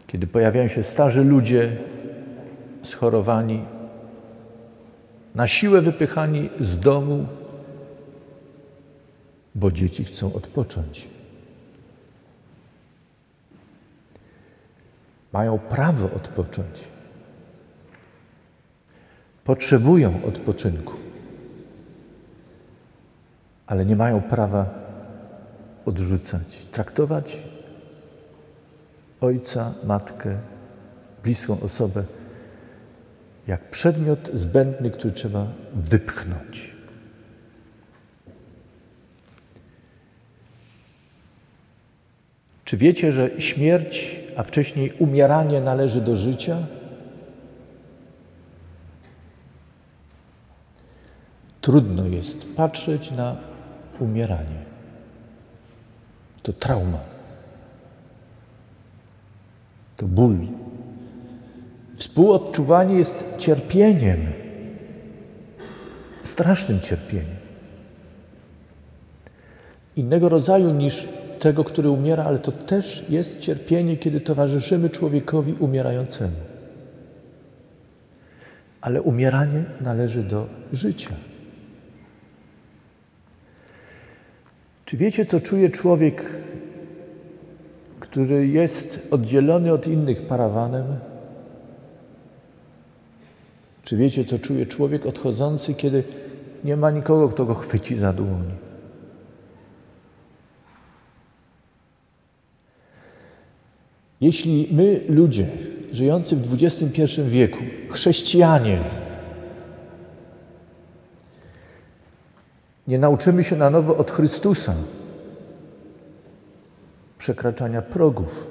Kiedy 0.09 0.27
pojawiają 0.27 0.69
się 0.69 0.83
starzy 0.83 1.25
ludzie 1.25 1.77
schorowani, 2.83 3.65
na 5.35 5.47
siłę 5.47 5.81
wypychani 5.81 6.51
z 6.61 6.79
domu, 6.79 7.27
bo 9.55 9.71
dzieci 9.71 10.05
chcą 10.05 10.33
odpocząć. 10.33 11.09
Mają 15.33 15.59
prawo 15.59 16.11
odpocząć. 16.17 16.89
Potrzebują 19.45 20.21
odpoczynku 20.27 21.09
ale 23.69 23.85
nie 23.85 23.97
mają 23.97 24.23
prawa 24.23 24.67
odrzucać, 25.85 26.67
traktować 26.73 27.43
ojca, 29.21 29.75
matkę, 29.85 30.39
bliską 31.23 31.61
osobę 31.61 32.05
jak 33.49 33.71
przedmiot 33.71 34.31
zbędny, 34.33 34.91
który 34.91 35.15
trzeba 35.15 35.47
wypchnąć. 35.75 36.71
Czy 42.65 42.77
wiecie, 42.77 43.13
że 43.13 43.41
śmierć, 43.41 44.17
a 44.37 44.43
wcześniej 44.43 44.93
umieranie 44.99 45.61
należy 45.61 46.01
do 46.01 46.17
życia? 46.17 46.67
Trudno 51.61 52.07
jest 52.07 52.37
patrzeć 52.57 53.11
na 53.11 53.37
umieranie. 53.99 54.65
To 56.43 56.53
trauma. 56.53 57.18
To 59.99 60.07
ból. 60.07 60.37
Współodczuwanie 61.97 62.99
jest 62.99 63.25
cierpieniem, 63.39 64.19
strasznym 66.23 66.81
cierpieniem. 66.81 67.37
Innego 69.97 70.29
rodzaju 70.29 70.71
niż 70.71 71.09
tego, 71.39 71.65
który 71.65 71.91
umiera, 71.91 72.25
ale 72.25 72.39
to 72.39 72.53
też 72.53 73.05
jest 73.09 73.39
cierpienie, 73.39 73.97
kiedy 73.97 74.21
towarzyszymy 74.21 74.91
człowiekowi 74.91 75.53
umierającemu. 75.53 76.37
Ale 78.81 79.03
umieranie 79.03 79.65
należy 79.81 80.23
do 80.23 80.47
życia. 80.73 81.11
Czy 84.85 84.97
wiecie, 84.97 85.27
co 85.27 85.41
czuje 85.41 85.71
człowiek, 85.71 86.25
który 88.01 88.49
jest 88.49 89.09
oddzielony 89.11 89.73
od 89.73 89.87
innych 89.87 90.27
parawanem? 90.27 90.85
Czy 93.83 93.97
wiecie, 93.97 94.25
co 94.25 94.39
czuje 94.39 94.67
człowiek 94.67 95.07
odchodzący, 95.07 95.75
kiedy 95.75 96.05
nie 96.65 96.77
ma 96.77 96.91
nikogo, 96.91 97.29
kto 97.29 97.45
go 97.45 97.55
chwyci 97.55 97.97
za 97.97 98.13
dłoń? 98.13 98.45
Jeśli 104.21 104.69
my, 104.73 105.01
ludzie 105.09 105.47
żyjący 105.93 106.37
w 106.37 106.55
XXI 106.55 107.23
wieku, 107.23 107.59
chrześcijanie, 107.91 108.79
nie 112.89 112.99
nauczymy 112.99 113.45
się 113.45 113.57
na 113.57 113.71
nowo 113.71 113.97
od 113.97 114.11
Chrystusa 114.11 114.75
przekraczania 117.19 117.83
progów 117.83 118.47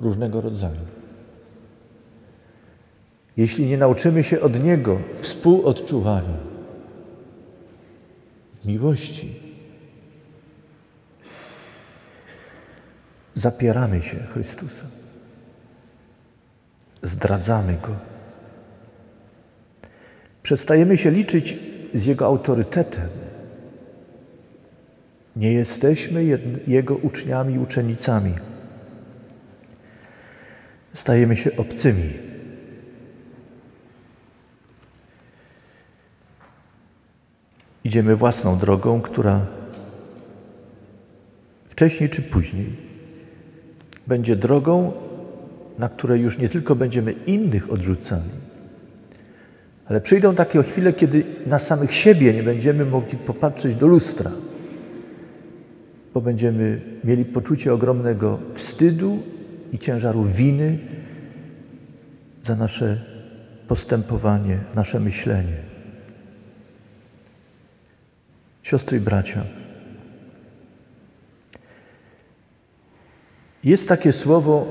różnego 0.00 0.40
rodzaju. 0.40 0.80
Jeśli 3.36 3.66
nie 3.66 3.78
nauczymy 3.78 4.22
się 4.22 4.40
od 4.40 4.64
Niego 4.64 5.00
współodczuwania 5.14 6.50
miłości, 8.64 9.34
zapieramy 13.34 14.02
się 14.02 14.16
Chrystusa, 14.16 14.84
zdradzamy 17.02 17.78
Go, 17.82 17.96
przestajemy 20.42 20.96
się 20.96 21.10
liczyć 21.10 21.58
z 21.94 22.06
Jego 22.06 22.26
autorytetem, 22.26 23.08
nie 25.40 25.52
jesteśmy 25.52 26.24
Jego 26.66 26.96
uczniami 26.96 27.58
uczennicami. 27.58 28.34
Stajemy 30.94 31.36
się 31.36 31.56
obcymi. 31.56 32.10
Idziemy 37.84 38.16
własną 38.16 38.58
drogą, 38.58 39.00
która 39.00 39.46
wcześniej 41.68 42.10
czy 42.10 42.22
później 42.22 42.76
będzie 44.06 44.36
drogą, 44.36 44.92
na 45.78 45.88
której 45.88 46.20
już 46.20 46.38
nie 46.38 46.48
tylko 46.48 46.74
będziemy 46.74 47.12
innych 47.12 47.72
odrzucali, 47.72 48.30
Ale 49.86 50.00
przyjdą 50.00 50.34
takie 50.34 50.62
chwile, 50.62 50.92
kiedy 50.92 51.24
na 51.46 51.58
samych 51.58 51.94
siebie 51.94 52.34
nie 52.34 52.42
będziemy 52.42 52.84
mogli 52.84 53.18
popatrzeć 53.18 53.74
do 53.74 53.86
lustra, 53.86 54.30
bo 56.14 56.20
będziemy 56.20 56.80
mieli 57.04 57.24
poczucie 57.24 57.74
ogromnego 57.74 58.38
wstydu 58.54 59.18
i 59.72 59.78
ciężaru 59.78 60.24
winy 60.24 60.78
za 62.42 62.56
nasze 62.56 63.00
postępowanie, 63.68 64.58
nasze 64.74 65.00
myślenie. 65.00 65.56
Siostry 68.62 68.98
i 68.98 69.00
bracia, 69.00 69.44
jest 73.64 73.88
takie 73.88 74.12
słowo 74.12 74.66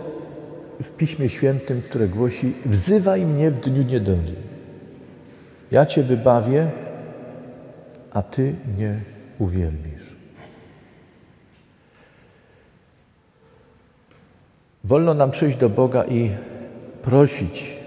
w 0.84 0.91
Piśmie 0.91 1.30
Świętym, 1.30 1.82
które 1.82 2.08
głosi: 2.08 2.54
Wzywaj 2.65 3.25
mnie 3.25 3.52
w 3.52 3.60
dniu 3.60 3.84
niedoli. 3.84 4.36
Ja 5.71 5.86
Cię 5.86 6.04
wybawię, 6.04 6.71
a 8.12 8.21
Ty 8.21 8.56
mnie 8.75 8.99
uwielbisz. 9.39 10.08
Wolno 14.89 15.13
nam 15.13 15.32
przyjść 15.32 15.58
do 15.58 15.69
Boga 15.69 16.04
i 16.04 16.32
prosić 17.02 17.78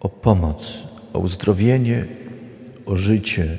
o 0.00 0.08
pomoc, 0.08 0.82
o 1.12 1.18
uzdrowienie, 1.18 2.06
o 2.86 2.96
życie, 2.96 3.58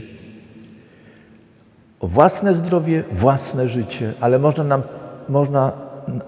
o 1.99 2.07
własne 2.07 2.55
zdrowie, 2.55 3.03
własne 3.11 3.69
życie, 3.69 4.13
ale 4.19 4.39
można 4.39 4.63
nam, 4.63 4.81
można, 5.29 5.71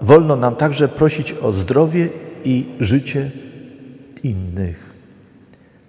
wolno 0.02 0.36
nam 0.36 0.56
także 0.56 0.88
prosić 0.88 1.32
o 1.32 1.52
zdrowie 1.52 2.08
i 2.44 2.66
życie 2.80 3.30
innych. 4.22 4.94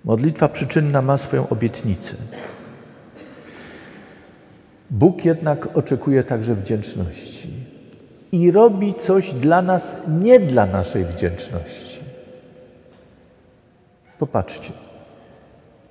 Modlitwa 0.06 0.50
przyczynna 0.50 1.02
ma 1.02 1.18
swoją 1.18 1.50
obietnicę. 1.50 2.16
Bóg 4.90 5.26
jednak 5.26 5.78
oczekuje 5.78 6.24
także 6.24 6.56
wdzięczności 6.56 7.71
i 8.32 8.52
robi 8.52 8.94
coś 8.94 9.34
dla 9.34 9.62
nas 9.62 9.98
nie 10.22 10.40
dla 10.40 10.66
naszej 10.66 11.06
wdzięczności. 11.06 12.00
Popatrzcie, 14.20 14.72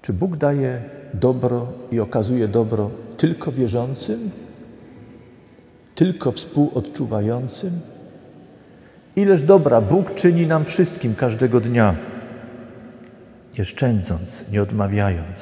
czy 0.02 0.12
Bóg 0.12 0.36
daje 0.36 0.82
dobro 1.14 1.66
i 1.92 2.00
okazuje 2.00 2.48
dobro 2.48 2.90
tylko 3.16 3.52
wierzącym, 3.52 4.30
tylko 5.94 6.32
współodczuwającym? 6.32 7.80
Ileż 9.16 9.42
dobra 9.42 9.80
Bóg 9.80 10.14
czyni 10.14 10.46
nam 10.46 10.64
wszystkim 10.64 11.14
każdego 11.14 11.60
dnia, 11.60 11.94
nie 13.58 13.64
szczędząc, 13.64 14.44
nie 14.52 14.62
odmawiając. 14.62 15.38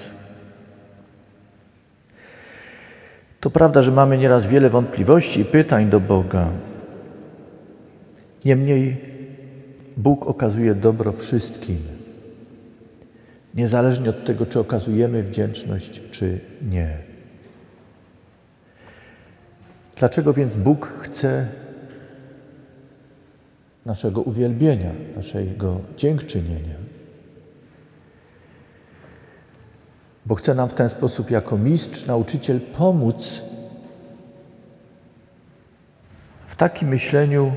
To 3.41 3.51
prawda, 3.51 3.83
że 3.83 3.93
mamy 3.93 4.19
nieraz 4.19 4.47
wiele 4.47 4.71
wątpliwości 4.71 5.41
i 5.41 5.45
pytań 5.45 5.91
do 5.91 6.01
Boga. 6.01 6.49
Niemniej 8.45 8.97
Bóg 9.97 10.27
okazuje 10.27 10.75
dobro 10.75 11.13
wszystkim, 11.13 11.79
niezależnie 13.55 14.11
od 14.11 14.25
tego, 14.25 14.47
czy 14.47 14.61
okazujemy 14.61 15.23
wdzięczność, 15.23 16.03
czy 16.11 16.41
nie. 16.71 16.99
Dlaczego 19.97 20.33
więc 20.33 20.57
Bóg 20.57 20.87
chce 21.01 21.47
naszego 23.87 24.21
uwielbienia, 24.21 24.93
naszego 25.17 25.81
dziękczynienia? 25.97 26.75
Bo 30.27 30.35
chce 30.35 30.55
nam 30.55 30.69
w 30.69 30.75
ten 30.75 30.89
sposób, 30.89 31.31
jako 31.31 31.59
mistrz, 31.59 32.07
nauczyciel, 32.07 32.61
pomóc 32.61 33.43
w 36.47 36.57
takim 36.57 36.89
myśleniu, 36.89 37.53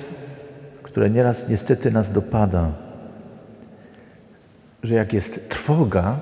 które 0.91 1.09
nieraz 1.09 1.49
niestety 1.49 1.91
nas 1.91 2.11
dopada, 2.11 2.71
że 4.83 4.95
jak 4.95 5.13
jest 5.13 5.49
trwoga, 5.49 6.19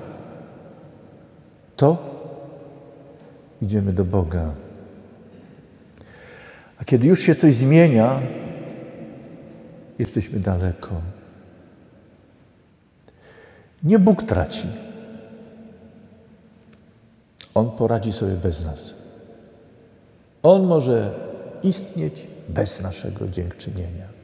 to 1.76 1.98
idziemy 3.62 3.92
do 3.92 4.04
Boga. 4.04 4.54
A 6.78 6.84
kiedy 6.84 7.06
już 7.06 7.20
się 7.20 7.34
coś 7.34 7.54
zmienia, 7.54 8.20
jesteśmy 9.98 10.40
daleko. 10.40 11.00
Nie 13.82 13.98
Bóg 13.98 14.22
traci. 14.22 14.68
On 17.54 17.70
poradzi 17.70 18.12
sobie 18.12 18.34
bez 18.34 18.64
nas. 18.64 18.94
On 20.42 20.66
może 20.66 21.14
istnieć 21.62 22.28
bez 22.48 22.82
naszego 22.82 23.28
dziękczynienia. 23.28 24.19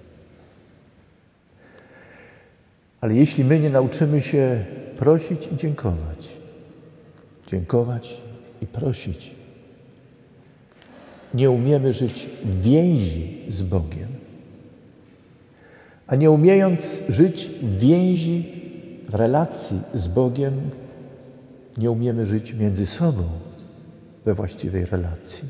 Ale 3.01 3.15
jeśli 3.15 3.45
my 3.45 3.61
nie 3.61 3.71
nauczymy 3.71 4.23
się 4.23 4.65
prosić 4.97 5.49
i 5.53 5.57
dziękować, 5.57 6.37
dziękować 7.47 8.21
i 8.63 8.67
prosić, 8.67 9.35
nie 11.35 11.51
umiemy 11.51 11.93
żyć 11.93 12.29
w 12.45 12.63
więzi 12.63 13.39
z 13.49 13.63
Bogiem. 13.63 14.09
A 16.07 16.17
nie 16.17 16.31
umiejąc 16.31 17.01
żyć 17.09 17.51
w 17.63 17.79
więzi, 17.79 18.53
w 19.09 19.15
relacji 19.15 19.81
z 19.95 20.09
Bogiem, 20.09 20.71
nie 21.77 21.91
umiemy 21.91 22.27
żyć 22.27 22.55
między 22.55 22.87
sobą 22.87 23.23
we 24.25 24.35
właściwej 24.35 24.85
relacji. 24.85 25.45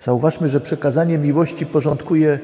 Zauważmy, 0.00 0.48
że 0.48 0.60
przekazanie 0.60 1.18
miłości 1.18 1.66
porządkuje 1.66 2.38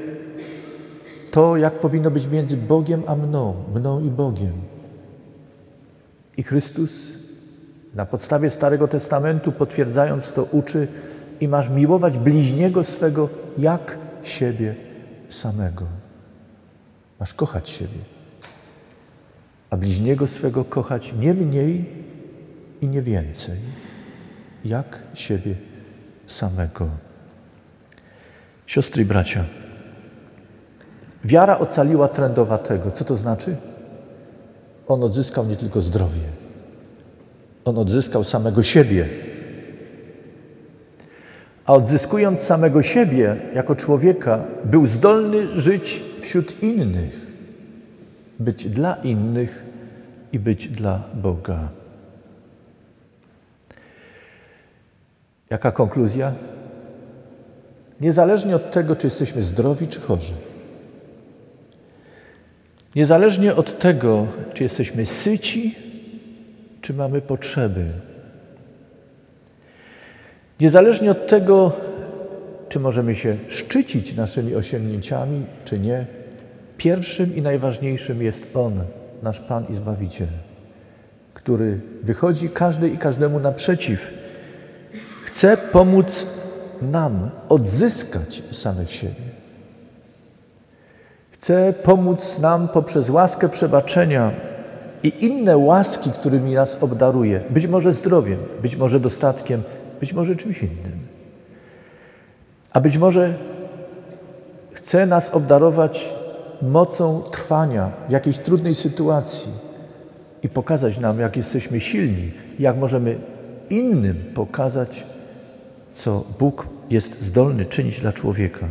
to, 1.30 1.56
jak 1.56 1.80
powinno 1.80 2.10
być 2.10 2.26
między 2.26 2.56
Bogiem 2.56 3.02
a 3.06 3.16
mną, 3.16 3.54
mną 3.74 4.00
i 4.00 4.10
Bogiem. 4.10 4.52
I 6.36 6.42
Chrystus 6.42 7.18
na 7.94 8.06
podstawie 8.06 8.50
Starego 8.50 8.88
Testamentu, 8.88 9.52
potwierdzając 9.52 10.32
to, 10.32 10.44
uczy 10.44 10.88
i 11.40 11.48
masz 11.48 11.68
miłować 11.68 12.18
bliźniego 12.18 12.84
swego 12.84 13.28
jak 13.58 13.98
siebie 14.22 14.74
samego. 15.28 15.84
Masz 17.20 17.34
kochać 17.34 17.68
siebie, 17.68 17.98
a 19.70 19.76
bliźniego 19.76 20.26
swego 20.26 20.64
kochać 20.64 21.14
nie 21.20 21.34
mniej 21.34 21.84
i 22.80 22.88
nie 22.88 23.02
więcej, 23.02 23.56
jak 24.64 24.98
siebie 25.14 25.54
samego. 26.26 26.88
Siostry 28.66 29.02
i 29.02 29.06
bracia, 29.06 29.44
Wiara 31.24 31.58
ocaliła 31.58 32.08
trędowatego. 32.08 32.90
Co 32.90 33.04
to 33.04 33.16
znaczy? 33.16 33.56
On 34.88 35.04
odzyskał 35.04 35.46
nie 35.46 35.56
tylko 35.56 35.80
zdrowie, 35.80 36.20
on 37.64 37.78
odzyskał 37.78 38.24
samego 38.24 38.62
siebie. 38.62 39.06
A 41.64 41.74
odzyskując 41.74 42.40
samego 42.40 42.82
siebie 42.82 43.36
jako 43.54 43.76
człowieka, 43.76 44.44
był 44.64 44.86
zdolny 44.86 45.60
żyć 45.60 46.04
wśród 46.20 46.62
innych, 46.62 47.26
być 48.38 48.68
dla 48.68 48.94
innych 48.94 49.62
i 50.32 50.38
być 50.38 50.68
dla 50.68 51.02
Boga. 51.14 51.68
Jaka 55.50 55.72
konkluzja? 55.72 56.32
Niezależnie 58.00 58.56
od 58.56 58.70
tego, 58.70 58.96
czy 58.96 59.06
jesteśmy 59.06 59.42
zdrowi, 59.42 59.88
czy 59.88 60.00
chorzy, 60.00 60.32
Niezależnie 62.96 63.54
od 63.54 63.78
tego, 63.78 64.26
czy 64.54 64.62
jesteśmy 64.62 65.06
syci, 65.06 65.74
czy 66.80 66.94
mamy 66.94 67.20
potrzeby. 67.20 67.84
Niezależnie 70.60 71.10
od 71.10 71.26
tego, 71.26 71.72
czy 72.68 72.80
możemy 72.80 73.14
się 73.14 73.36
szczycić 73.48 74.14
naszymi 74.14 74.54
osiągnięciami, 74.54 75.44
czy 75.64 75.78
nie, 75.78 76.06
pierwszym 76.76 77.36
i 77.36 77.42
najważniejszym 77.42 78.22
jest 78.22 78.42
On, 78.54 78.72
nasz 79.22 79.40
Pan 79.40 79.66
i 79.70 79.74
Zbawiciel, 79.74 80.28
który 81.34 81.80
wychodzi 82.02 82.48
każdej 82.48 82.94
i 82.94 82.98
każdemu 82.98 83.40
naprzeciw. 83.40 84.00
Chce 85.24 85.56
pomóc 85.56 86.26
nam 86.82 87.30
odzyskać 87.48 88.42
samych 88.52 88.92
siebie. 88.92 89.27
Chce 91.38 91.72
pomóc 91.82 92.38
nam 92.38 92.68
poprzez 92.68 93.10
łaskę 93.10 93.48
przebaczenia 93.48 94.30
i 95.02 95.24
inne 95.24 95.58
łaski, 95.58 96.10
którymi 96.10 96.54
nas 96.54 96.78
obdaruje. 96.80 97.40
Być 97.50 97.66
może 97.66 97.92
zdrowiem, 97.92 98.38
być 98.62 98.76
może 98.76 99.00
dostatkiem, 99.00 99.62
być 100.00 100.12
może 100.12 100.36
czymś 100.36 100.62
innym. 100.62 100.98
A 102.72 102.80
być 102.80 102.98
może 102.98 103.34
chce 104.72 105.06
nas 105.06 105.28
obdarować 105.28 106.10
mocą 106.62 107.22
trwania 107.22 107.90
w 108.08 108.12
jakiejś 108.12 108.38
trudnej 108.38 108.74
sytuacji, 108.74 109.52
i 110.42 110.48
pokazać 110.48 110.98
nam, 110.98 111.20
jak 111.20 111.36
jesteśmy 111.36 111.80
silni, 111.80 112.30
jak 112.58 112.76
możemy 112.76 113.18
innym 113.70 114.24
pokazać, 114.34 115.04
co 115.94 116.24
Bóg 116.38 116.66
jest 116.90 117.22
zdolny 117.22 117.64
czynić 117.64 118.00
dla 118.00 118.12
człowieka. 118.12 118.66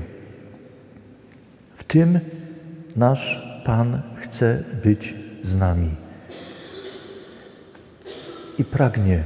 W 1.76 1.84
tym 1.84 2.20
nasz 2.98 3.48
Pan 3.66 4.02
chce 4.22 4.64
być 4.84 5.16
z 5.44 5.56
nami 5.56 5.96
i 8.60 8.64
pragnie, 8.66 9.24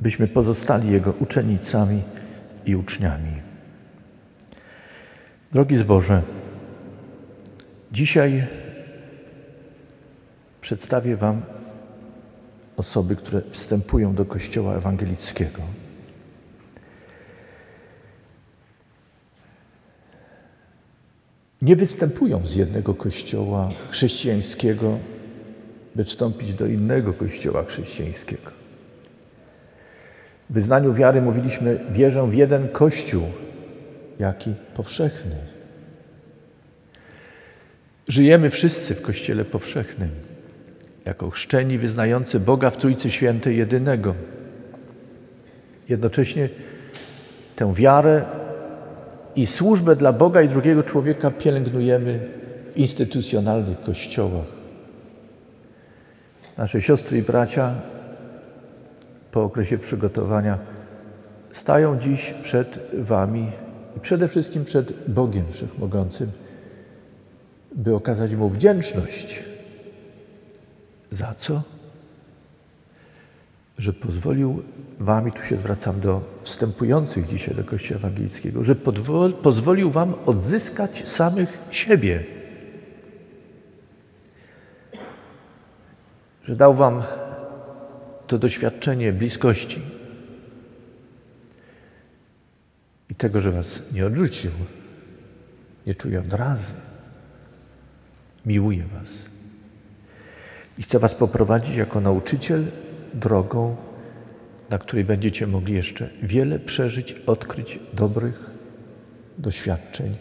byśmy 0.00 0.28
pozostali 0.28 0.90
Jego 0.90 1.12
uczennicami 1.12 2.02
i 2.66 2.76
uczniami. 2.76 3.32
Drogi 5.52 5.76
zboże, 5.76 6.22
dzisiaj 7.92 8.46
przedstawię 10.60 11.16
Wam 11.16 11.42
osoby, 12.76 13.16
które 13.16 13.42
wstępują 13.50 14.14
do 14.14 14.24
Kościoła 14.24 14.74
Ewangelickiego. 14.74 15.62
Nie 21.62 21.76
występują 21.76 22.46
z 22.46 22.56
jednego 22.56 22.94
kościoła 22.94 23.70
chrześcijańskiego, 23.90 24.98
by 25.94 26.04
wstąpić 26.04 26.52
do 26.54 26.66
innego 26.66 27.12
kościoła 27.12 27.64
chrześcijańskiego. 27.64 28.50
W 30.50 30.54
wyznaniu 30.54 30.94
wiary 30.94 31.22
mówiliśmy: 31.22 31.80
Wierzę 31.90 32.30
w 32.30 32.34
jeden 32.34 32.68
kościół, 32.68 33.22
jaki 34.18 34.54
powszechny. 34.74 35.36
Żyjemy 38.08 38.50
wszyscy 38.50 38.94
w 38.94 39.02
Kościele 39.02 39.44
powszechnym, 39.44 40.10
jako 41.04 41.30
chrzczeni 41.30 41.78
wyznający 41.78 42.40
Boga 42.40 42.70
w 42.70 42.76
Trójcy 42.76 43.10
Świętej 43.10 43.56
jedynego. 43.56 44.14
Jednocześnie 45.88 46.48
tę 47.56 47.74
wiarę 47.74 48.24
i 49.36 49.46
służbę 49.46 49.96
dla 49.96 50.12
Boga 50.12 50.42
i 50.42 50.48
drugiego 50.48 50.82
człowieka 50.82 51.30
pielęgnujemy 51.30 52.28
w 52.72 52.76
instytucjonalnych 52.76 53.80
kościołach. 53.80 54.46
Nasze 56.58 56.80
siostry 56.80 57.18
i 57.18 57.22
bracia 57.22 57.74
po 59.32 59.44
okresie 59.44 59.78
przygotowania 59.78 60.58
stają 61.52 61.98
dziś 61.98 62.34
przed 62.42 62.78
Wami 62.98 63.52
i 63.96 64.00
przede 64.00 64.28
wszystkim 64.28 64.64
przed 64.64 65.10
Bogiem 65.10 65.44
Wszechmogącym, 65.52 66.30
by 67.72 67.94
okazać 67.94 68.34
Mu 68.34 68.48
wdzięczność. 68.48 69.44
Za 71.10 71.34
co? 71.34 71.62
Że 73.78 73.92
pozwolił 73.92 74.62
Wam, 75.00 75.28
i 75.28 75.32
tu 75.32 75.44
się 75.44 75.56
zwracam 75.56 76.00
do 76.00 76.20
wstępujących 76.42 77.26
dzisiaj 77.26 77.54
do 77.54 77.64
Kościoła 77.64 77.98
Ewangelickiego, 77.98 78.64
że 78.64 78.74
pozwolił 79.42 79.90
Wam 79.90 80.14
odzyskać 80.26 81.08
samych 81.08 81.58
siebie. 81.70 82.24
Że 86.42 86.56
dał 86.56 86.74
Wam 86.74 87.02
to 88.26 88.38
doświadczenie 88.38 89.12
bliskości 89.12 89.80
i 93.10 93.14
tego, 93.14 93.40
że 93.40 93.52
Was 93.52 93.82
nie 93.92 94.06
odrzucił, 94.06 94.50
nie 95.86 95.94
czuje 95.94 96.20
odrazy, 96.20 96.72
miłuje 98.46 98.84
Was. 98.84 99.10
I 100.78 100.82
chce 100.82 100.98
Was 100.98 101.14
poprowadzić 101.14 101.76
jako 101.76 102.00
nauczyciel 102.00 102.64
drogą, 103.14 103.76
na 104.70 104.78
której 104.78 105.04
będziecie 105.04 105.46
mogli 105.46 105.74
jeszcze 105.74 106.08
wiele 106.22 106.58
przeżyć, 106.58 107.12
odkryć 107.26 107.78
dobrych 107.92 108.50
doświadczeń 109.38 110.16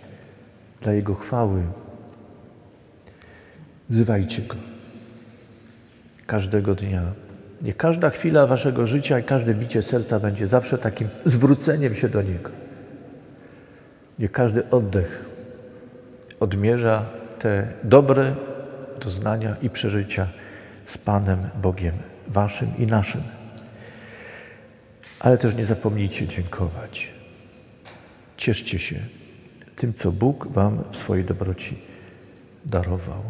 dla 0.81 0.93
Jego 0.93 1.15
chwały. 1.15 1.63
Wzywajcie 3.89 4.41
Go 4.41 4.55
każdego 6.27 6.75
dnia. 6.75 7.01
Nie 7.61 7.73
każda 7.73 8.09
chwila 8.09 8.47
Waszego 8.47 8.87
życia 8.87 9.19
i 9.19 9.23
każde 9.23 9.53
bicie 9.53 9.81
serca 9.81 10.19
będzie 10.19 10.47
zawsze 10.47 10.77
takim 10.77 11.07
zwróceniem 11.25 11.95
się 11.95 12.09
do 12.09 12.21
Niego. 12.21 12.49
Nie 14.19 14.29
każdy 14.29 14.69
oddech 14.69 15.25
odmierza 16.39 17.05
te 17.39 17.67
dobre 17.83 18.35
doznania 19.01 19.55
i 19.61 19.69
przeżycia 19.69 20.27
z 20.85 20.97
Panem 20.97 21.39
Bogiem 21.61 21.95
Waszym 22.27 22.69
i 22.77 22.85
naszym. 22.85 23.21
Ale 25.19 25.37
też 25.37 25.55
nie 25.55 25.65
zapomnijcie 25.65 26.27
dziękować. 26.27 27.11
Cieszcie 28.37 28.79
się 28.79 28.99
tym, 29.75 29.93
co 29.93 30.11
Bóg 30.11 30.47
Wam 30.47 30.83
w 30.91 30.97
swojej 30.97 31.25
dobroci 31.25 31.77
darował. 32.65 33.21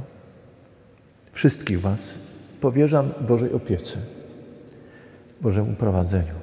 Wszystkich 1.31 1.81
Was 1.81 2.13
powierzam 2.61 3.11
Bożej 3.27 3.53
opiece, 3.53 3.97
Bożemu 5.41 5.73
prowadzeniu. 5.73 6.35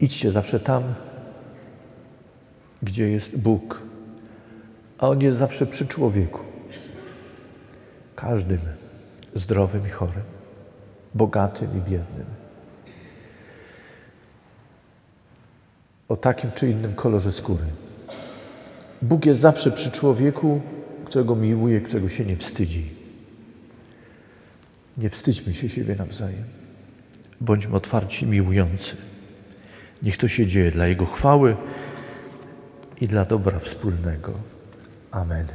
Idźcie 0.00 0.32
zawsze 0.32 0.60
tam, 0.60 0.82
gdzie 2.82 3.10
jest 3.10 3.38
Bóg, 3.38 3.82
a 4.98 5.08
On 5.08 5.20
jest 5.20 5.38
zawsze 5.38 5.66
przy 5.66 5.86
człowieku. 5.86 6.40
Każdym 8.16 8.60
zdrowym 9.34 9.86
i 9.86 9.90
chorym, 9.90 10.22
bogatym 11.14 11.78
i 11.78 11.90
biednym. 11.90 12.26
O 16.08 16.16
takim 16.16 16.52
czy 16.52 16.70
innym 16.70 16.94
kolorze 16.94 17.32
skóry. 17.32 17.64
Bóg 19.02 19.26
jest 19.26 19.40
zawsze 19.40 19.70
przy 19.70 19.90
człowieku, 19.90 20.60
którego 21.04 21.36
miłuje, 21.36 21.80
którego 21.80 22.08
się 22.08 22.24
nie 22.24 22.36
wstydzi. 22.36 22.90
Nie 24.98 25.10
wstydźmy 25.10 25.54
się 25.54 25.68
siebie 25.68 25.96
nawzajem. 25.96 26.44
Bądźmy 27.40 27.76
otwarci, 27.76 28.26
miłujący. 28.26 28.96
Niech 30.02 30.16
to 30.16 30.28
się 30.28 30.46
dzieje 30.46 30.70
dla 30.70 30.86
Jego 30.86 31.06
chwały 31.06 31.56
i 33.00 33.08
dla 33.08 33.24
dobra 33.24 33.58
wspólnego. 33.58 34.32
Amen. 35.10 35.46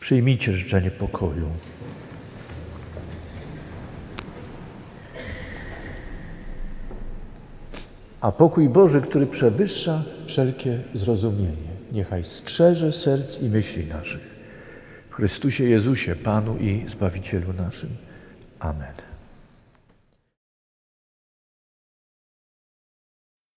Przyjmijcie 0.00 0.52
życzenie 0.52 0.90
pokoju. 0.90 1.48
A 8.20 8.32
pokój 8.32 8.68
Boży, 8.68 9.00
który 9.00 9.26
przewyższa 9.26 10.02
wszelkie 10.26 10.80
zrozumienie, 10.94 11.76
niechaj 11.92 12.24
strzeże 12.24 12.92
serc 12.92 13.40
i 13.40 13.44
myśli 13.44 13.86
naszych. 13.86 14.36
W 15.10 15.14
Chrystusie 15.14 15.64
Jezusie, 15.64 16.16
Panu 16.16 16.58
i 16.58 16.84
Zbawicielu 16.88 17.52
naszym. 17.52 17.90
Amen. 18.58 18.94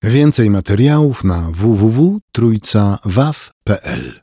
Więcej 0.03 0.49
materiałów 0.49 1.23
na 1.23 1.51
www.trójcawaw.pl 1.51 4.19